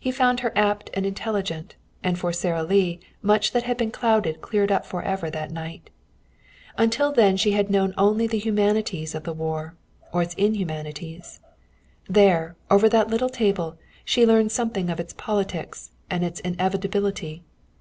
[0.00, 4.40] He found her apt and intelligent, and for Sara Lee much that had been clouded
[4.40, 5.90] cleared up forever that night.
[6.76, 9.76] Until then she had known only the humanities of the war,
[10.12, 11.38] or its inhumanities.
[12.08, 17.44] There, over that little table, she learned something of its politics and its inevitability.